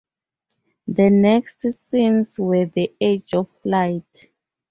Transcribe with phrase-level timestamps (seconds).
[0.87, 4.31] The next scenes were the "Age of Flight".